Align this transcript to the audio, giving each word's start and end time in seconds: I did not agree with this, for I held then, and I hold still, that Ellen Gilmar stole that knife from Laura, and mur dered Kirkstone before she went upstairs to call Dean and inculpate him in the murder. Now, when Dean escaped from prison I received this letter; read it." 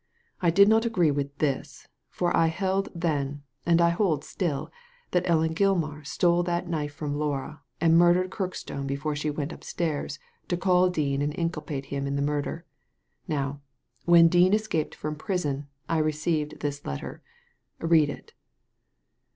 I 0.41 0.49
did 0.49 0.67
not 0.67 0.83
agree 0.83 1.11
with 1.11 1.37
this, 1.37 1.87
for 2.09 2.35
I 2.35 2.47
held 2.47 2.89
then, 2.95 3.43
and 3.67 3.79
I 3.79 3.89
hold 3.89 4.23
still, 4.23 4.71
that 5.11 5.29
Ellen 5.29 5.53
Gilmar 5.53 6.03
stole 6.07 6.41
that 6.41 6.67
knife 6.67 6.91
from 6.95 7.13
Laura, 7.13 7.61
and 7.79 7.99
mur 7.99 8.15
dered 8.15 8.31
Kirkstone 8.31 8.87
before 8.87 9.15
she 9.15 9.29
went 9.29 9.51
upstairs 9.51 10.17
to 10.47 10.57
call 10.57 10.89
Dean 10.89 11.21
and 11.21 11.35
inculpate 11.37 11.85
him 11.93 12.07
in 12.07 12.15
the 12.15 12.23
murder. 12.23 12.65
Now, 13.27 13.61
when 14.05 14.27
Dean 14.27 14.55
escaped 14.55 14.95
from 14.95 15.15
prison 15.17 15.67
I 15.87 15.99
received 15.99 16.61
this 16.61 16.83
letter; 16.83 17.21
read 17.79 18.09
it." 18.09 18.33